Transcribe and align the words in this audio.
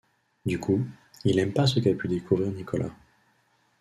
Du 0.47 0.59
coup 0.59 0.83
il 1.25 1.37
aime 1.37 1.53
pas 1.53 1.67
ce 1.67 1.79
qu'a 1.79 1.93
pu 1.93 2.07
d'ecouvrir 2.07 2.47
Nicolas. 2.51 2.89